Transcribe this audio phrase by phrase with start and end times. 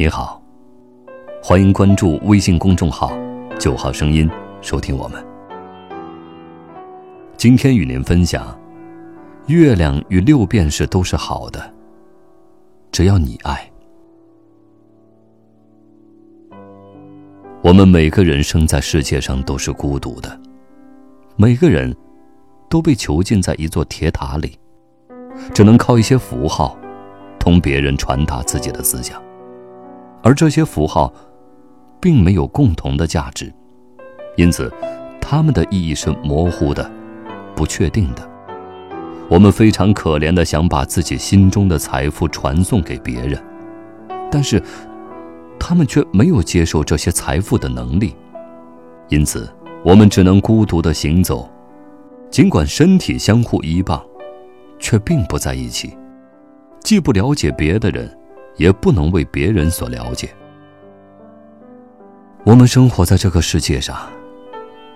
[0.00, 0.40] 你好，
[1.42, 3.12] 欢迎关注微信公众号
[3.60, 4.26] “九号声音”，
[4.62, 5.22] 收听我们。
[7.36, 8.58] 今天与您分享：
[9.44, 11.70] 月亮与六便士都是好的，
[12.90, 13.70] 只要你爱。
[17.60, 20.40] 我们每个人生在世界上都是孤独的，
[21.36, 21.94] 每个人
[22.70, 24.58] 都被囚禁在一座铁塔里，
[25.52, 26.74] 只能靠一些符号，
[27.38, 29.22] 同别人传达自己的思想。
[30.22, 31.12] 而这些符号，
[32.00, 33.52] 并没有共同的价值，
[34.36, 34.72] 因此，
[35.20, 36.90] 它们的意义是模糊的、
[37.54, 38.28] 不确定的。
[39.28, 43.40] 我们非常可怜的想把自己心中的财富传送给别人，
[44.30, 44.62] 但是，
[45.58, 48.14] 他们却没有接受这些财富的能力，
[49.08, 49.48] 因此，
[49.84, 51.48] 我们只能孤独的行走，
[52.30, 54.04] 尽管身体相互依傍，
[54.78, 55.96] 却并不在一起，
[56.80, 58.19] 既不了解别的人。
[58.56, 60.30] 也不能为别人所了解。
[62.44, 64.08] 我们生活在这个世界上，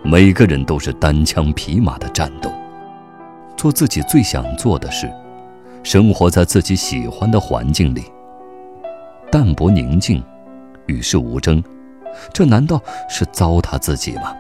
[0.03, 2.51] 每个人都是单枪匹马的战斗，
[3.57, 5.13] 做自己最想做的事，
[5.83, 8.05] 生活在自己喜欢的环境里，
[9.31, 10.23] 淡泊宁静，
[10.87, 11.63] 与世无争，
[12.33, 14.35] 这难道是糟蹋自己吗？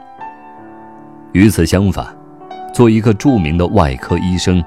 [1.32, 2.06] 与此相反，
[2.72, 4.64] 做一个著名的外科医生，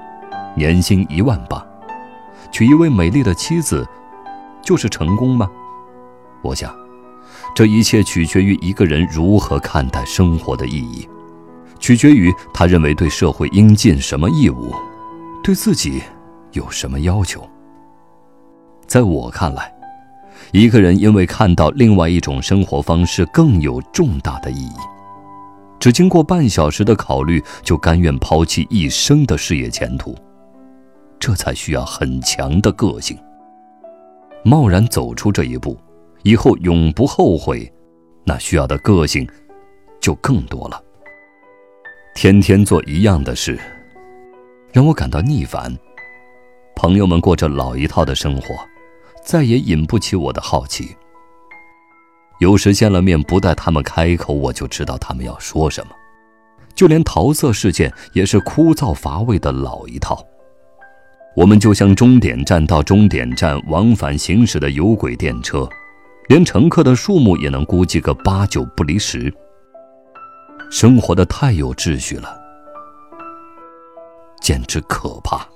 [0.54, 1.66] 年薪一万八，
[2.52, 3.84] 娶一位美丽的妻子。
[4.68, 5.50] 就是成功吗？
[6.42, 6.70] 我想，
[7.54, 11.08] 这一切取决于一个人如何看待生活的意义，
[11.78, 14.74] 取决于他认为对社会应尽什么义务，
[15.42, 16.02] 对自己
[16.52, 17.48] 有什么要求。
[18.86, 19.72] 在我看来，
[20.52, 24.76] 一个人因为看到另外一种生活方式更有重大的意义，
[25.80, 30.14] 只经过半小时的考虑就甘愿抛弃一生的事业前途，
[31.18, 33.18] 这才需要很强的个性。
[34.48, 35.78] 贸然走出这一步，
[36.22, 37.70] 以后永不后悔，
[38.24, 39.28] 那需要的个性
[40.00, 40.82] 就更多了。
[42.14, 43.60] 天天做一样的事，
[44.72, 45.76] 让我感到腻烦。
[46.74, 48.54] 朋友们过着老一套的生活，
[49.22, 50.96] 再也引不起我的好奇。
[52.40, 55.92] 有时见了面，不待他们开口，我就知道他们要说什么。
[56.74, 60.24] 就连桃色事件，也是枯燥乏味的老一套。
[61.38, 65.68] 我们就像终点站到终点站往返行驶的有轨电车，
[66.28, 69.32] 连乘客的数目也能估计个八九不离十。
[70.68, 72.36] 生活的太有秩序了，
[74.40, 75.46] 简直可怕。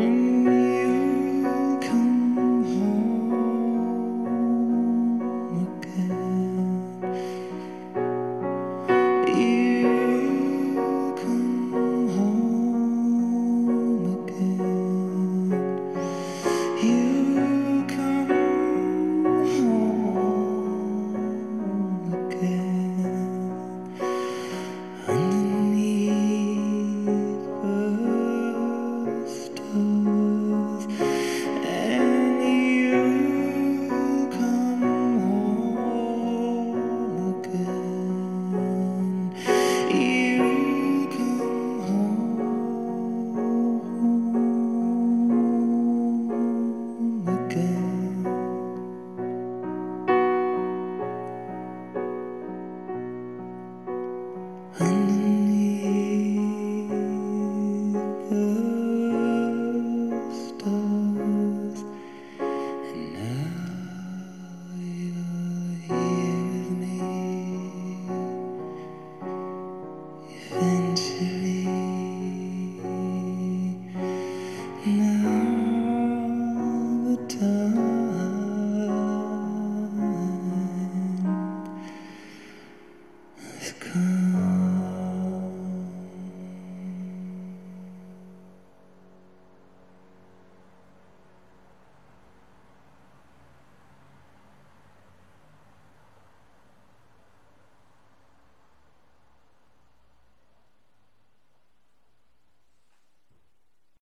[0.00, 0.69] Mm-hmm.